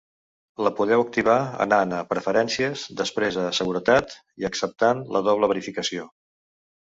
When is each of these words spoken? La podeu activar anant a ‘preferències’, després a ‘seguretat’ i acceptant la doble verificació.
La 0.67 0.69
podeu 0.77 1.01
activar 1.01 1.35
anant 1.65 1.93
a 1.97 1.99
‘preferències’, 2.13 2.85
després 3.03 3.37
a 3.43 3.45
‘seguretat’ 3.59 4.17
i 4.45 4.49
acceptant 4.51 5.05
la 5.17 5.23
doble 5.29 5.53
verificació. 5.53 6.09